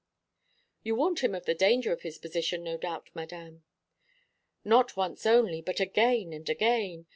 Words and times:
"You 0.81 0.95
warned 0.95 1.19
him 1.19 1.35
of 1.35 1.45
the 1.45 1.53
danger 1.53 1.93
of 1.93 2.01
his 2.01 2.17
position, 2.17 2.63
no 2.63 2.75
doubt, 2.75 3.11
Madame." 3.13 3.63
"Not 4.63 4.97
once 4.97 5.27
only, 5.27 5.61
but 5.61 5.79
again 5.79 6.33
and 6.33 6.49
again. 6.49 7.05